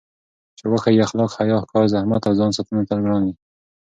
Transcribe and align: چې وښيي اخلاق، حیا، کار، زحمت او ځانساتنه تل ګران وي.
چې 0.57 0.65
وښيي 0.71 1.01
اخلاق، 1.05 1.31
حیا، 1.37 1.59
کار، 1.71 1.83
زحمت 1.93 2.21
او 2.27 2.33
ځانساتنه 2.39 2.81
تل 2.89 2.99
ګران 3.05 3.21
وي. 3.25 3.33